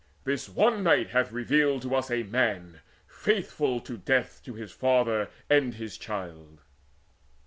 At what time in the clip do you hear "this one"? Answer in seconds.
0.23-0.81